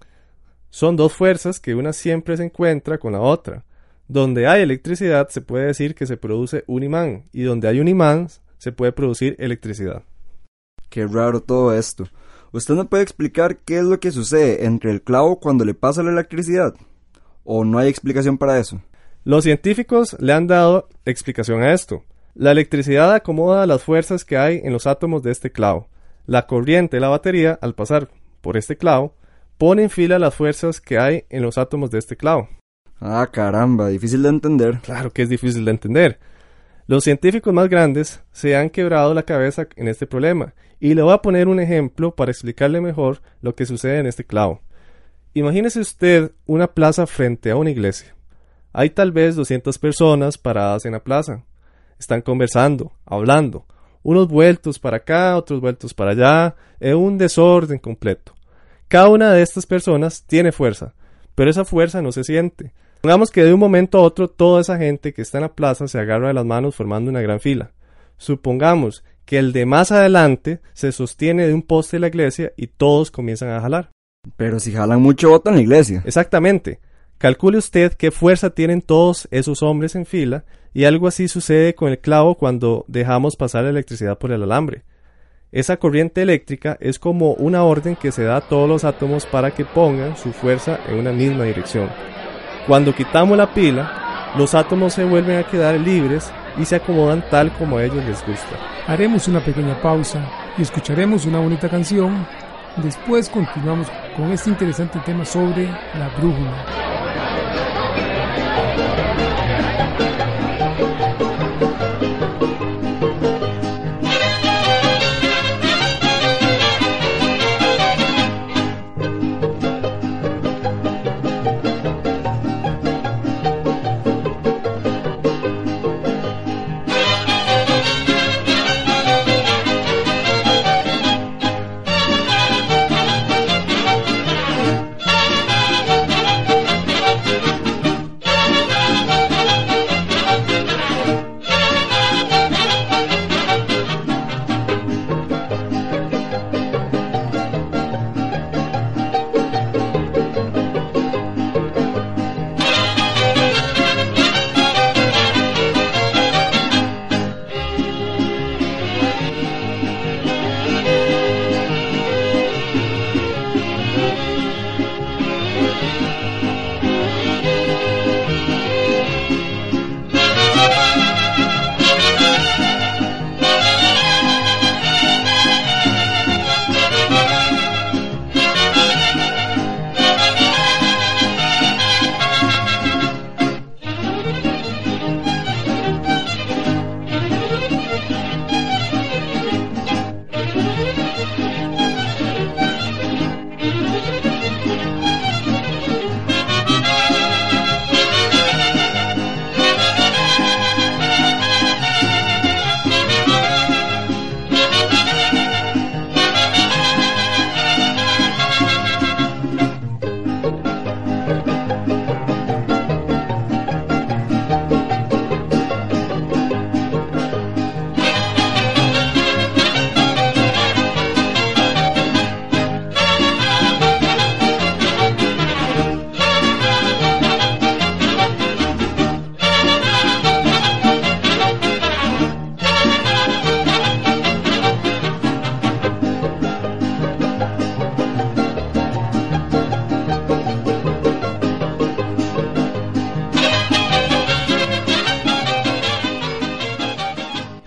Son 0.69 0.97
dos 0.97 1.15
fuerzas 1.15 1.61
que 1.61 1.75
una 1.75 1.95
siempre 1.95 2.37
se 2.37 2.45
encuentra 2.45 2.99
con 2.99 3.13
la 3.15 3.21
otra. 3.21 3.65
Donde 4.11 4.49
hay 4.49 4.63
electricidad 4.63 5.29
se 5.29 5.41
puede 5.41 5.67
decir 5.67 5.95
que 5.95 6.05
se 6.05 6.17
produce 6.17 6.65
un 6.67 6.83
imán 6.83 7.27
y 7.33 7.45
donde 7.45 7.69
hay 7.69 7.79
un 7.79 7.87
imán 7.87 8.27
se 8.59 8.73
puede 8.73 8.91
producir 8.91 9.37
electricidad. 9.39 10.03
Qué 10.89 11.07
raro 11.07 11.41
todo 11.41 11.73
esto. 11.73 12.09
¿Usted 12.51 12.75
me 12.75 12.87
puede 12.87 13.05
explicar 13.05 13.59
qué 13.59 13.79
es 13.79 13.85
lo 13.85 14.01
que 14.01 14.11
sucede 14.11 14.65
entre 14.65 14.91
el 14.91 15.03
clavo 15.03 15.39
cuando 15.39 15.65
le 15.65 15.75
pasa 15.75 16.03
la 16.03 16.11
electricidad? 16.11 16.75
¿O 17.45 17.65
no 17.65 17.79
hay 17.79 17.89
explicación 17.89 18.37
para 18.37 18.59
eso? 18.59 18.83
Los 19.23 19.45
científicos 19.45 20.17
le 20.19 20.33
han 20.33 20.49
dado 20.49 20.89
explicación 21.05 21.63
a 21.63 21.73
esto. 21.73 22.03
La 22.35 22.51
electricidad 22.51 23.15
acomoda 23.15 23.65
las 23.69 23.85
fuerzas 23.85 24.25
que 24.25 24.37
hay 24.37 24.61
en 24.65 24.73
los 24.73 24.89
átomos 24.89 25.23
de 25.23 25.31
este 25.31 25.53
clavo. 25.53 25.87
La 26.27 26.49
corriente 26.49 26.97
de 26.97 27.01
la 27.01 27.11
batería, 27.11 27.61
al 27.63 27.77
pasar 27.77 28.09
por 28.41 28.57
este 28.57 28.77
clavo, 28.77 29.15
pone 29.57 29.85
en 29.85 29.91
fila 29.91 30.19
las 30.19 30.35
fuerzas 30.35 30.81
que 30.81 30.99
hay 30.99 31.27
en 31.31 31.43
los 31.43 31.59
átomos 31.59 31.93
de 31.93 32.01
este 32.01 32.17
clavo. 32.17 32.49
Ah, 33.01 33.29
caramba, 33.33 33.89
difícil 33.89 34.23
de 34.23 34.29
entender. 34.29 34.81
Claro 34.83 35.11
que 35.11 35.23
es 35.23 35.29
difícil 35.29 35.65
de 35.65 35.71
entender. 35.71 36.19
Los 36.87 37.05
científicos 37.05 37.55
más 37.55 37.69
grandes 37.69 38.23
se 38.33 38.57
han 38.57 38.69
quebrado 38.69 39.15
la 39.15 39.23
cabeza 39.23 39.67
en 39.77 39.89
este 39.89 40.07
problema, 40.07 40.55
y 40.79 40.95
le 40.95 41.03
voy 41.03 41.13
a 41.13 41.23
poner 41.23 41.49
un 41.49 41.61
ejemplo 41.61 42.15
para 42.15 42.31
explicarle 42.31 42.81
mejor 42.81 43.23
lo 43.41 43.55
que 43.55 43.65
sucede 43.65 44.01
en 44.01 44.07
este 44.07 44.25
clavo. 44.25 44.61
Imagínese 45.33 45.81
usted 45.81 46.33
una 46.47 46.67
plaza 46.67 47.07
frente 47.07 47.51
a 47.51 47.57
una 47.57 47.71
iglesia. 47.71 48.15
Hay 48.73 48.91
tal 48.91 49.13
vez 49.13 49.37
200 49.37 49.79
personas 49.79 50.37
paradas 50.37 50.85
en 50.85 50.93
la 50.93 51.03
plaza. 51.03 51.45
Están 51.99 52.23
conversando, 52.23 52.93
hablando, 53.05 53.67
unos 54.03 54.29
vueltos 54.29 54.79
para 54.79 54.99
acá, 54.99 55.37
otros 55.37 55.61
vueltos 55.61 55.95
para 55.95 56.13
allá, 56.13 56.57
en 56.81 56.97
un 56.97 57.19
desorden 57.19 57.79
completo. 57.79 58.35
Cada 58.89 59.09
una 59.09 59.33
de 59.33 59.43
estas 59.43 59.67
personas 59.67 60.25
tiene 60.27 60.51
fuerza, 60.51 60.95
pero 61.35 61.51
esa 61.51 61.65
fuerza 61.65 62.03
no 62.03 62.11
se 62.11 62.25
siente. 62.25 62.73
Pongamos 63.01 63.31
que 63.31 63.43
de 63.43 63.55
un 63.55 63.61
momento 63.61 63.99
a 63.99 64.03
otro 64.03 64.29
toda 64.29 64.61
esa 64.61 64.77
gente 64.77 65.15
que 65.15 65.23
está 65.23 65.39
en 65.39 65.43
la 65.43 65.55
plaza 65.55 65.89
se 65.89 65.99
agarra 65.99 66.29
de 66.29 66.35
las 66.35 66.45
manos 66.45 66.75
formando 66.77 67.11
una 67.11 67.23
gran 67.23 67.41
fila. 67.41 67.73
Supongamos 68.19 69.03
que 69.25 69.39
el 69.39 69.53
de 69.53 69.65
más 69.65 69.91
adelante 69.91 70.61
se 70.75 70.93
sostiene 70.93 71.47
de 71.47 71.55
un 71.55 71.63
poste 71.63 71.97
de 71.97 72.01
la 72.01 72.09
iglesia 72.09 72.53
y 72.59 72.67
todos 72.67 73.11
comienzan 73.11 73.49
a 73.51 73.61
jalar. 73.61 73.91
Pero 74.37 74.61
si 74.61 74.73
jalan 74.73 75.01
mucho 75.01 75.31
voto 75.31 75.49
en 75.49 75.57
la 75.57 75.63
iglesia. 75.63 76.03
Exactamente. 76.05 76.79
Calcule 77.17 77.57
usted 77.57 77.95
qué 77.95 78.11
fuerza 78.11 78.51
tienen 78.51 78.83
todos 78.83 79.29
esos 79.31 79.63
hombres 79.63 79.95
en 79.95 80.05
fila 80.05 80.45
y 80.75 80.85
algo 80.85 81.09
así 81.09 81.27
sucede 81.27 81.75
con 81.75 81.89
el 81.91 82.01
clavo 82.01 82.35
cuando 82.35 82.85
dejamos 82.87 83.37
pasar 83.37 83.65
la 83.65 83.71
electricidad 83.71 84.19
por 84.19 84.31
el 84.31 84.43
alambre. 84.43 84.83
Esa 85.53 85.79
corriente 85.79 86.21
eléctrica 86.21 86.77
es 86.81 86.99
como 86.99 87.33
una 87.33 87.65
orden 87.65 87.97
que 87.97 88.13
se 88.13 88.25
da 88.25 88.37
a 88.37 88.41
todos 88.43 88.69
los 88.69 88.85
átomos 88.85 89.25
para 89.25 89.53
que 89.53 89.65
pongan 89.65 90.19
su 90.19 90.33
fuerza 90.33 90.79
en 90.87 90.99
una 90.99 91.13
misma 91.13 91.45
dirección. 91.45 91.89
Cuando 92.67 92.95
quitamos 92.95 93.37
la 93.37 93.53
pila, 93.53 94.33
los 94.37 94.55
átomos 94.55 94.95
se 94.95 95.05
vuelven 95.05 95.39
a 95.39 95.45
quedar 95.45 95.75
libres 95.75 96.31
y 96.59 96.65
se 96.65 96.77
acomodan 96.77 97.25
tal 97.31 97.51
como 97.53 97.79
a 97.79 97.85
ellos 97.85 98.05
les 98.05 98.25
gusta. 98.27 98.57
Haremos 98.87 99.29
una 99.29 99.41
pequeña 99.41 99.81
pausa 99.81 100.21
y 100.59 100.63
escucharemos 100.63 101.25
una 101.27 101.41
bonita 101.41 101.69
canción. 101.69 102.27
Después 102.77 103.29
continuamos 103.29 103.89
con 104.17 104.31
este 104.31 104.51
interesante 104.51 104.99
tema 105.01 105.25
sobre 105.25 105.67
la 105.67 106.09
brújula. 106.17 106.90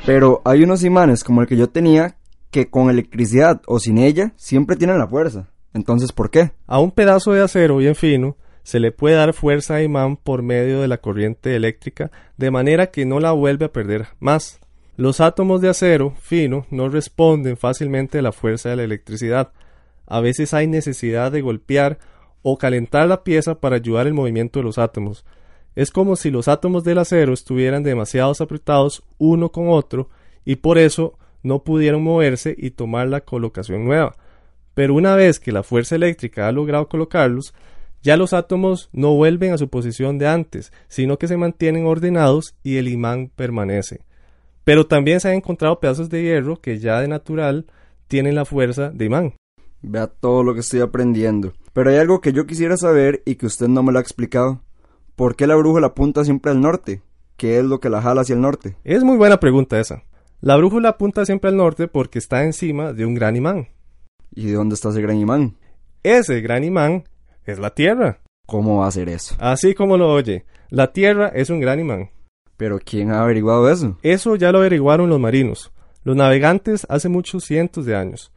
Pero 0.05 0.41
hay 0.43 0.63
unos 0.63 0.83
imanes 0.83 1.24
como 1.24 1.41
el 1.41 1.48
que 1.48 1.55
yo 1.55 1.69
tenía 1.69 2.17
que 2.51 2.69
con 2.69 2.89
electricidad 2.89 3.62
o 3.67 3.79
sin 3.79 3.98
ella 3.98 4.33
siempre 4.36 4.75
tienen 4.75 4.98
la 4.98 5.07
fuerza. 5.07 5.50
Entonces, 5.74 6.12
¿por 6.12 6.29
qué? 6.29 6.51
A 6.67 6.79
un 6.79 6.91
pedazo 6.91 7.31
de 7.31 7.41
acero 7.41 7.77
bien 7.77 7.95
fino 7.95 8.36
se 8.63 8.79
le 8.79 8.91
puede 8.91 9.15
dar 9.15 9.33
fuerza 9.33 9.75
a 9.75 9.81
imán 9.81 10.17
por 10.17 10.43
medio 10.43 10.81
de 10.81 10.88
la 10.88 10.98
corriente 10.98 11.55
eléctrica 11.55 12.12
de 12.38 12.51
manera 12.51 12.88
que 12.88 13.05
no 13.05 13.19
la 13.19 13.31
vuelve 13.31 13.65
a 13.65 13.72
perder 13.72 14.07
más. 14.19 14.60
Los 14.98 15.22
átomos 15.22 15.62
de 15.62 15.69
acero 15.69 16.13
fino 16.19 16.67
no 16.69 16.89
responden 16.89 17.57
fácilmente 17.57 18.19
a 18.19 18.22
la 18.22 18.31
fuerza 18.31 18.69
de 18.69 18.75
la 18.75 18.83
electricidad. 18.83 19.53
A 20.05 20.19
veces 20.19 20.53
hay 20.53 20.67
necesidad 20.67 21.31
de 21.31 21.41
golpear 21.41 21.98
o 22.41 22.57
calentar 22.57 23.07
la 23.07 23.24
pieza 23.24 23.55
para 23.55 23.77
ayudar 23.77 24.05
el 24.05 24.13
movimiento 24.13 24.60
de 24.60 24.65
los 24.65 24.77
átomos. 24.77 25.25
Es 25.75 25.92
como 25.92 26.15
si 26.15 26.30
los 26.32 26.48
átomos 26.48 26.84
del 26.84 27.00
acero 27.00 27.34
estuvieran 27.34 27.84
demasiado 27.84 28.34
apretados 28.39 29.03
uno 29.18 29.51
con 29.51 29.70
otro 29.70 30.10
y 30.46 30.58
por 30.58 30.77
eso 30.77 31.18
no 31.42 31.63
pudieron 31.63 32.03
moverse 32.03 32.56
y 32.58 32.72
tomar 32.72 33.08
la 33.08 33.22
colocación 33.22 33.86
nueva. 33.86 34.15
Pero 34.74 34.96
una 34.96 35.15
vez 35.15 35.39
que 35.39 35.51
la 35.51 35.63
fuerza 35.63 35.96
eléctrica 35.96 36.48
ha 36.48 36.51
logrado 36.51 36.88
colocarlos, 36.88 37.53
ya 38.01 38.18
los 38.18 38.34
átomos 38.34 38.89
no 38.92 39.15
vuelven 39.15 39.53
a 39.53 39.58
su 39.58 39.70
posición 39.70 40.18
de 40.18 40.27
antes, 40.27 40.74
sino 40.88 41.18
que 41.18 41.27
se 41.27 41.38
mantienen 41.38 41.86
ordenados 41.86 42.56
y 42.63 42.77
el 42.77 42.88
imán 42.88 43.32
permanece. 43.36 44.01
Pero 44.63 44.88
también 44.88 45.20
se 45.20 45.30
han 45.30 45.36
encontrado 45.36 45.80
pedazos 45.80 46.10
de 46.10 46.22
hierro 46.22 46.60
que 46.60 46.80
ya 46.80 47.00
de 47.00 47.08
natural 47.08 47.65
tienen 48.08 48.36
la 48.36 48.46
fuerza 48.46 48.89
de 48.89 49.06
imán. 49.06 49.34
Vea 49.82 50.08
todo 50.08 50.44
lo 50.44 50.53
que 50.53 50.62
estoy 50.62 50.80
aprendiendo. 50.82 51.53
Pero 51.74 51.89
hay 51.89 51.98
algo 51.98 52.22
que 52.22 52.34
yo 52.34 52.46
quisiera 52.46 52.77
saber 52.77 53.22
y 53.25 53.36
que 53.36 53.46
usted 53.46 53.68
no 53.68 53.84
me 53.84 53.92
lo 53.92 54.00
ha 54.00 54.01
explicado. 54.01 54.62
¿Por 55.15 55.36
qué 55.36 55.46
la 55.46 55.55
brújula 55.55 55.88
apunta 55.88 56.24
siempre 56.24 56.51
al 56.51 56.60
norte? 56.60 57.01
¿Qué 57.38 57.60
es 57.60 57.65
lo 57.65 57.79
que 57.79 57.89
la 57.89 58.01
jala 58.01 58.22
hacia 58.22 58.34
el 58.34 58.41
norte? 58.41 58.77
Es 58.84 59.03
muy 59.03 59.17
buena 59.17 59.39
pregunta 59.39 59.79
esa. 59.79 60.03
La 60.41 60.58
brújula 60.58 60.89
apunta 60.89 61.25
siempre 61.25 61.50
al 61.50 61.58
norte 61.58 61.88
porque 61.88 62.20
está 62.20 62.43
encima 62.43 62.93
de 62.93 63.05
un 63.05 63.13
gran 63.13 63.36
imán. 63.36 63.70
¿Y 64.32 64.48
de 64.48 64.53
dónde 64.53 64.74
está 64.74 64.89
ese 64.89 65.01
gran 65.01 65.17
imán? 65.17 65.55
Ese 66.01 66.41
gran 66.41 66.63
imán 66.63 67.03
es 67.46 67.60
la 67.60 67.70
Tierra. 67.70 68.20
¿Cómo 68.48 68.79
va 68.79 68.88
a 68.88 68.91
ser 68.91 69.08
eso? 69.08 69.36
Así 69.39 69.75
como 69.75 69.98
lo 69.98 70.12
oye, 70.12 70.46
la 70.70 70.91
Tierra 70.91 71.27
es 71.27 71.50
un 71.50 71.60
gran 71.60 71.79
imán. 71.79 72.10
¿Pero 72.58 72.79
quién 72.84 73.12
ha 73.12 73.22
averiguado 73.22 73.70
eso? 73.70 73.98
Eso 74.01 74.36
ya 74.36 74.51
lo 74.51 74.58
averiguaron 74.58 75.09
los 75.09 75.20
marinos, 75.20 75.72
los 76.03 76.16
navegantes 76.16 76.85
hace 76.90 77.07
muchos 77.07 77.46
cientos 77.46 77.85
de 77.85 77.96
años. 77.96 78.32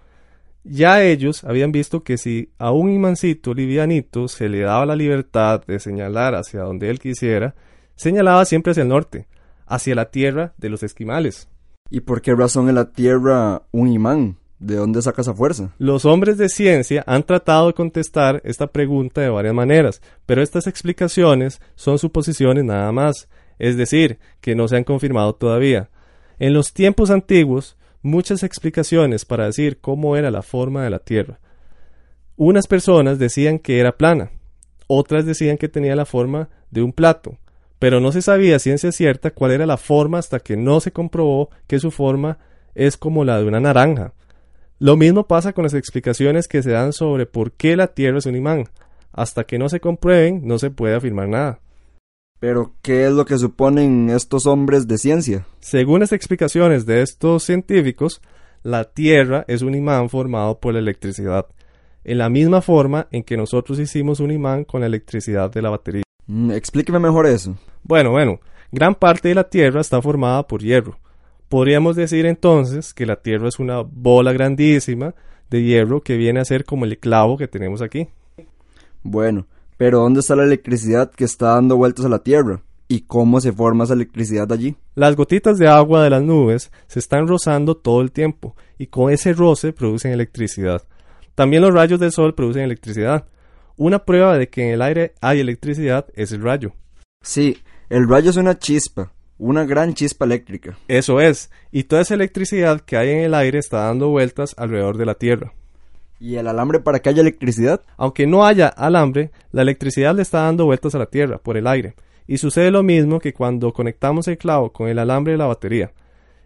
Ya 0.68 1.04
ellos 1.04 1.44
habían 1.44 1.70
visto 1.70 2.02
que 2.02 2.18
si 2.18 2.50
a 2.58 2.72
un 2.72 2.90
imancito 2.90 3.54
livianito 3.54 4.26
se 4.26 4.48
le 4.48 4.60
daba 4.60 4.84
la 4.84 4.96
libertad 4.96 5.62
de 5.64 5.78
señalar 5.78 6.34
hacia 6.34 6.62
donde 6.62 6.90
él 6.90 6.98
quisiera, 6.98 7.54
señalaba 7.94 8.44
siempre 8.44 8.72
hacia 8.72 8.82
el 8.82 8.88
norte, 8.88 9.28
hacia 9.66 9.94
la 9.94 10.10
tierra 10.10 10.54
de 10.56 10.68
los 10.68 10.82
esquimales. 10.82 11.48
¿Y 11.88 12.00
por 12.00 12.20
qué 12.20 12.34
razón 12.34 12.68
es 12.68 12.74
la 12.74 12.90
tierra 12.90 13.62
un 13.70 13.88
imán? 13.88 14.38
¿De 14.58 14.74
dónde 14.74 15.02
saca 15.02 15.22
esa 15.22 15.34
fuerza? 15.34 15.72
Los 15.78 16.04
hombres 16.04 16.36
de 16.36 16.48
ciencia 16.48 17.04
han 17.06 17.22
tratado 17.22 17.68
de 17.68 17.74
contestar 17.74 18.40
esta 18.44 18.66
pregunta 18.66 19.20
de 19.20 19.28
varias 19.28 19.54
maneras, 19.54 20.02
pero 20.24 20.42
estas 20.42 20.66
explicaciones 20.66 21.60
son 21.76 21.98
suposiciones 21.98 22.64
nada 22.64 22.90
más, 22.90 23.28
es 23.60 23.76
decir, 23.76 24.18
que 24.40 24.56
no 24.56 24.66
se 24.66 24.76
han 24.76 24.84
confirmado 24.84 25.34
todavía. 25.36 25.90
En 26.40 26.54
los 26.54 26.72
tiempos 26.72 27.10
antiguos, 27.10 27.76
muchas 28.06 28.42
explicaciones 28.42 29.24
para 29.24 29.46
decir 29.46 29.78
cómo 29.80 30.16
era 30.16 30.30
la 30.30 30.42
forma 30.42 30.82
de 30.82 30.90
la 30.90 31.00
Tierra. 31.00 31.38
Unas 32.36 32.66
personas 32.66 33.18
decían 33.18 33.58
que 33.58 33.80
era 33.80 33.96
plana, 33.96 34.30
otras 34.86 35.26
decían 35.26 35.58
que 35.58 35.68
tenía 35.68 35.96
la 35.96 36.06
forma 36.06 36.48
de 36.70 36.82
un 36.82 36.92
plato, 36.92 37.38
pero 37.78 38.00
no 38.00 38.12
se 38.12 38.22
sabía 38.22 38.58
ciencia 38.58 38.92
cierta 38.92 39.30
cuál 39.30 39.52
era 39.52 39.66
la 39.66 39.76
forma 39.76 40.18
hasta 40.18 40.40
que 40.40 40.56
no 40.56 40.80
se 40.80 40.92
comprobó 40.92 41.50
que 41.66 41.78
su 41.78 41.90
forma 41.90 42.38
es 42.74 42.96
como 42.96 43.24
la 43.24 43.38
de 43.38 43.44
una 43.44 43.60
naranja. 43.60 44.12
Lo 44.78 44.96
mismo 44.96 45.26
pasa 45.26 45.52
con 45.52 45.64
las 45.64 45.74
explicaciones 45.74 46.48
que 46.48 46.62
se 46.62 46.70
dan 46.70 46.92
sobre 46.92 47.26
por 47.26 47.52
qué 47.52 47.76
la 47.76 47.88
Tierra 47.88 48.18
es 48.18 48.26
un 48.26 48.36
imán. 48.36 48.64
Hasta 49.12 49.44
que 49.44 49.58
no 49.58 49.70
se 49.70 49.80
comprueben, 49.80 50.42
no 50.44 50.58
se 50.58 50.70
puede 50.70 50.94
afirmar 50.94 51.28
nada. 51.28 51.60
Pero, 52.38 52.74
¿qué 52.82 53.06
es 53.06 53.12
lo 53.12 53.24
que 53.24 53.38
suponen 53.38 54.10
estos 54.10 54.46
hombres 54.46 54.86
de 54.86 54.98
ciencia? 54.98 55.46
Según 55.60 56.00
las 56.00 56.12
explicaciones 56.12 56.84
de 56.84 57.02
estos 57.02 57.44
científicos, 57.44 58.20
la 58.62 58.84
Tierra 58.84 59.44
es 59.48 59.62
un 59.62 59.74
imán 59.74 60.10
formado 60.10 60.58
por 60.58 60.74
la 60.74 60.80
electricidad, 60.80 61.46
en 62.04 62.18
la 62.18 62.28
misma 62.28 62.60
forma 62.60 63.08
en 63.10 63.22
que 63.22 63.36
nosotros 63.36 63.78
hicimos 63.78 64.20
un 64.20 64.32
imán 64.32 64.64
con 64.64 64.80
la 64.80 64.86
electricidad 64.86 65.50
de 65.50 65.62
la 65.62 65.70
batería. 65.70 66.02
Mm, 66.26 66.50
explíqueme 66.50 66.98
mejor 66.98 67.26
eso. 67.26 67.56
Bueno, 67.82 68.10
bueno, 68.10 68.40
gran 68.70 68.94
parte 68.94 69.28
de 69.28 69.34
la 69.34 69.48
Tierra 69.48 69.80
está 69.80 70.02
formada 70.02 70.46
por 70.46 70.62
hierro. 70.62 70.98
Podríamos 71.48 71.96
decir 71.96 72.26
entonces 72.26 72.92
que 72.92 73.06
la 73.06 73.16
Tierra 73.16 73.48
es 73.48 73.58
una 73.58 73.80
bola 73.80 74.32
grandísima 74.32 75.14
de 75.48 75.62
hierro 75.62 76.00
que 76.00 76.16
viene 76.16 76.40
a 76.40 76.44
ser 76.44 76.64
como 76.64 76.84
el 76.84 76.98
clavo 76.98 77.38
que 77.38 77.48
tenemos 77.48 77.80
aquí. 77.80 78.08
Bueno, 79.02 79.46
pero 79.76 80.00
¿dónde 80.00 80.20
está 80.20 80.36
la 80.36 80.44
electricidad 80.44 81.10
que 81.10 81.24
está 81.24 81.50
dando 81.50 81.76
vueltas 81.76 82.04
a 82.04 82.08
la 82.08 82.20
Tierra? 82.20 82.62
¿Y 82.88 83.00
cómo 83.00 83.40
se 83.40 83.52
forma 83.52 83.84
esa 83.84 83.94
electricidad 83.94 84.50
allí? 84.52 84.76
Las 84.94 85.16
gotitas 85.16 85.58
de 85.58 85.68
agua 85.68 86.04
de 86.04 86.10
las 86.10 86.22
nubes 86.22 86.70
se 86.86 86.98
están 86.98 87.26
rozando 87.26 87.76
todo 87.76 88.00
el 88.00 88.12
tiempo 88.12 88.54
y 88.78 88.86
con 88.86 89.12
ese 89.12 89.32
roce 89.32 89.72
producen 89.72 90.12
electricidad. 90.12 90.82
También 91.34 91.62
los 91.62 91.74
rayos 91.74 92.00
del 92.00 92.12
sol 92.12 92.34
producen 92.34 92.62
electricidad. 92.62 93.26
Una 93.76 94.04
prueba 94.04 94.38
de 94.38 94.48
que 94.48 94.62
en 94.62 94.74
el 94.74 94.82
aire 94.82 95.14
hay 95.20 95.40
electricidad 95.40 96.06
es 96.14 96.32
el 96.32 96.42
rayo. 96.42 96.72
Sí, 97.22 97.58
el 97.90 98.08
rayo 98.08 98.30
es 98.30 98.36
una 98.36 98.58
chispa, 98.58 99.12
una 99.36 99.64
gran 99.64 99.94
chispa 99.94 100.24
eléctrica. 100.24 100.78
Eso 100.88 101.20
es, 101.20 101.50
y 101.72 101.84
toda 101.84 102.02
esa 102.02 102.14
electricidad 102.14 102.80
que 102.80 102.96
hay 102.96 103.10
en 103.10 103.18
el 103.18 103.34
aire 103.34 103.58
está 103.58 103.84
dando 103.84 104.08
vueltas 104.08 104.54
alrededor 104.56 104.96
de 104.96 105.06
la 105.06 105.14
Tierra. 105.14 105.52
¿Y 106.18 106.36
el 106.36 106.48
alambre 106.48 106.80
para 106.80 107.00
que 107.00 107.08
haya 107.08 107.20
electricidad? 107.20 107.82
Aunque 107.96 108.26
no 108.26 108.44
haya 108.46 108.68
alambre, 108.68 109.30
la 109.52 109.62
electricidad 109.62 110.14
le 110.14 110.22
está 110.22 110.42
dando 110.42 110.64
vueltas 110.64 110.94
a 110.94 110.98
la 110.98 111.06
Tierra 111.06 111.38
por 111.38 111.56
el 111.56 111.66
aire. 111.66 111.94
Y 112.26 112.38
sucede 112.38 112.70
lo 112.70 112.82
mismo 112.82 113.20
que 113.20 113.32
cuando 113.32 113.72
conectamos 113.72 114.26
el 114.28 114.38
clavo 114.38 114.72
con 114.72 114.88
el 114.88 114.98
alambre 114.98 115.32
de 115.32 115.38
la 115.38 115.46
batería. 115.46 115.92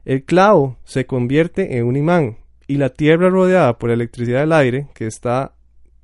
El 0.04 0.24
clavo 0.24 0.76
se 0.84 1.06
convierte 1.06 1.78
en 1.78 1.86
un 1.86 1.96
imán 1.96 2.38
y 2.66 2.76
la 2.76 2.90
Tierra 2.90 3.30
rodeada 3.30 3.78
por 3.78 3.90
la 3.90 3.94
electricidad 3.94 4.40
del 4.40 4.52
aire 4.52 4.88
que 4.94 5.06
está 5.06 5.54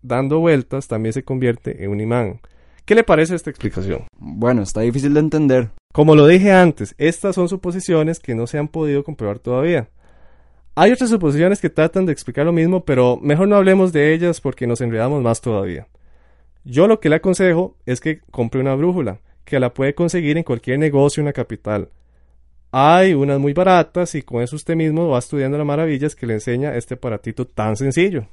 dando 0.03 0.39
vueltas 0.39 0.87
también 0.87 1.13
se 1.13 1.25
convierte 1.25 1.85
en 1.85 1.91
un 1.91 2.01
imán. 2.01 2.41
¿Qué 2.85 2.95
le 2.95 3.03
parece 3.03 3.35
esta 3.35 3.51
explicación? 3.51 4.07
Bueno, 4.17 4.63
está 4.63 4.83
difícil 4.83 5.13
de 5.13 5.21
entender. 5.21 5.71
Como 5.93 6.15
lo 6.15 6.27
dije 6.27 6.53
antes, 6.53 6.95
estas 6.99 7.35
son 7.35 7.49
suposiciones 7.49 8.21
que 8.21 8.35
no 8.35 8.47
se 8.47 8.59
han 8.59 8.69
podido 8.69 9.03
comprobar 9.03 9.39
todavía. 9.41 9.89
Hay 10.79 10.93
otras 10.93 11.09
suposiciones 11.09 11.63
que 11.63 11.71
tratan 11.71 12.05
de 12.05 12.13
explicar 12.13 12.45
lo 12.45 12.53
mismo, 12.53 12.85
pero 12.85 13.19
mejor 13.23 13.49
no 13.49 13.57
hablemos 13.57 13.95
de 13.95 14.13
ellas 14.13 14.43
porque 14.43 14.67
nos 14.67 14.83
enredamos 14.83 15.23
más 15.23 15.41
todavía. 15.41 15.89
Yo 16.65 16.87
lo 16.87 17.01
que 17.01 17.09
le 17.09 17.17
aconsejo 17.17 17.77
es 17.87 17.99
que 17.99 18.21
compre 18.31 18.61
una 18.61 18.75
brújula, 18.75 19.21
que 19.47 19.59
la 19.59 19.73
puede 19.73 19.95
conseguir 19.95 20.37
en 20.37 20.45
cualquier 20.45 20.79
negocio 20.79 21.23
en 21.23 21.25
la 21.25 21.33
capital. 21.33 21.89
Hay 22.73 23.15
unas 23.15 23.41
muy 23.41 23.55
baratas 23.55 24.15
y 24.17 24.21
con 24.21 24.43
eso 24.43 24.55
usted 24.57 24.77
mismo 24.77 25.09
va 25.09 25.19
estudiando 25.19 25.57
las 25.57 25.67
maravillas 25.67 26.15
que 26.15 26.27
le 26.27 26.35
enseña 26.35 26.75
este 26.75 26.93
aparatito 26.93 27.47
tan 27.47 27.75
sencillo. 27.77 28.27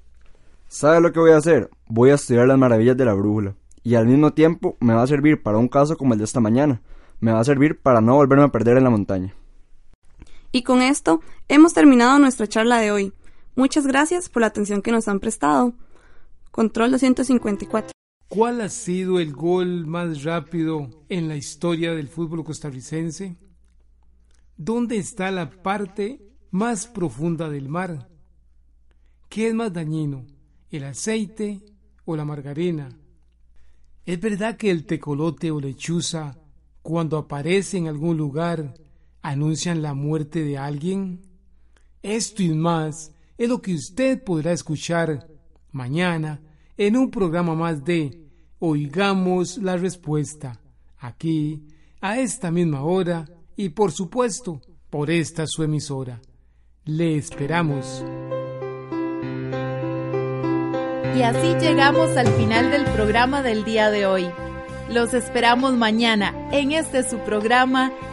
¿Sabe 0.67 0.99
lo 0.99 1.13
que 1.13 1.21
voy 1.21 1.31
a 1.31 1.37
hacer? 1.37 1.69
Voy 1.87 2.09
a 2.09 2.15
estudiar 2.15 2.45
las 2.45 2.57
maravillas 2.57 2.97
de 2.97 3.05
la 3.05 3.13
brújula. 3.13 3.55
Y 3.83 3.95
al 3.95 4.05
mismo 4.05 4.33
tiempo 4.33 4.75
me 4.81 4.93
va 4.93 5.03
a 5.03 5.07
servir 5.07 5.41
para 5.41 5.59
un 5.59 5.69
caso 5.69 5.95
como 5.95 6.11
el 6.11 6.19
de 6.19 6.25
esta 6.25 6.41
mañana. 6.41 6.81
Me 7.21 7.31
va 7.31 7.39
a 7.39 7.45
servir 7.45 7.79
para 7.79 8.01
no 8.01 8.15
volverme 8.15 8.43
a 8.43 8.51
perder 8.51 8.75
en 8.75 8.83
la 8.83 8.89
montaña. 8.89 9.33
Y 10.55 10.61
con 10.61 10.83
esto 10.83 11.21
hemos 11.47 11.73
terminado 11.73 12.19
nuestra 12.19 12.45
charla 12.45 12.77
de 12.77 12.91
hoy. 12.91 13.11
Muchas 13.55 13.87
gracias 13.87 14.29
por 14.29 14.41
la 14.41 14.47
atención 14.47 14.83
que 14.83 14.91
nos 14.91 15.07
han 15.07 15.19
prestado. 15.19 15.73
Control 16.51 16.91
254. 16.91 17.91
¿Cuál 18.27 18.61
ha 18.61 18.69
sido 18.69 19.19
el 19.19 19.33
gol 19.33 19.87
más 19.87 20.23
rápido 20.23 20.91
en 21.09 21.27
la 21.27 21.35
historia 21.35 21.95
del 21.95 22.07
fútbol 22.07 22.43
costarricense? 22.43 23.35
¿Dónde 24.55 24.97
está 24.97 25.31
la 25.31 25.49
parte 25.49 26.21
más 26.51 26.85
profunda 26.85 27.49
del 27.49 27.67
mar? 27.67 28.07
¿Qué 29.29 29.47
es 29.47 29.55
más 29.55 29.73
dañino, 29.73 30.27
el 30.69 30.83
aceite 30.83 31.65
o 32.05 32.15
la 32.15 32.25
margarina? 32.25 32.95
¿Es 34.05 34.19
verdad 34.19 34.55
que 34.57 34.69
el 34.69 34.85
tecolote 34.85 35.49
o 35.49 35.59
lechuza, 35.59 36.37
cuando 36.83 37.17
aparece 37.17 37.79
en 37.79 37.87
algún 37.87 38.17
lugar, 38.17 38.75
anuncian 39.23 39.81
la 39.81 39.95
muerte 39.95 40.43
de 40.43 40.59
alguien? 40.59 41.21
Esto 42.03 42.43
y 42.43 42.53
más 42.53 43.11
es 43.37 43.49
lo 43.49 43.61
que 43.61 43.73
usted 43.73 44.23
podrá 44.23 44.51
escuchar 44.51 45.27
mañana 45.71 46.41
en 46.77 46.95
un 46.97 47.09
programa 47.09 47.55
más 47.55 47.83
de 47.83 48.21
Oigamos 48.59 49.57
la 49.57 49.77
Respuesta, 49.77 50.59
aquí, 50.97 51.67
a 51.99 52.19
esta 52.19 52.51
misma 52.51 52.83
hora 52.83 53.25
y 53.55 53.69
por 53.69 53.91
supuesto 53.91 54.61
por 54.89 55.09
esta 55.09 55.47
su 55.47 55.63
emisora. 55.63 56.21
Le 56.85 57.15
esperamos. 57.15 58.03
Y 61.15 61.21
así 61.21 61.55
llegamos 61.59 62.15
al 62.17 62.27
final 62.27 62.71
del 62.71 62.85
programa 62.85 63.43
del 63.43 63.63
día 63.63 63.89
de 63.89 64.05
hoy. 64.05 64.27
Los 64.89 65.13
esperamos 65.13 65.73
mañana 65.75 66.33
en 66.51 66.71
este 66.71 67.07
su 67.07 67.19
programa 67.19 67.91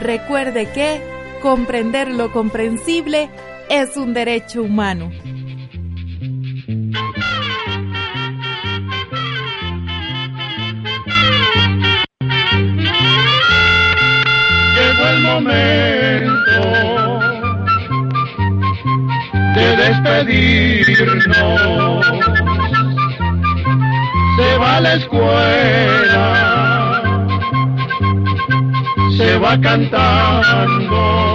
Recuerde 0.00 0.70
que 0.70 1.02
comprender 1.42 2.10
lo 2.10 2.32
comprensible 2.32 3.28
es 3.68 3.96
un 3.96 4.14
derecho 4.14 4.62
humano. 4.62 5.10
Llegó 14.74 15.06
el 15.08 15.20
momento 15.22 15.77
despedirnos. 20.24 22.06
Se 24.36 24.58
va 24.58 24.76
a 24.76 24.80
la 24.80 24.94
escuela, 24.94 26.26
se 29.16 29.38
va 29.38 29.60
cantando. 29.60 31.28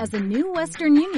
As 0.00 0.14
a 0.14 0.20
new 0.20 0.52
Western 0.52 0.96
Union 0.96 1.17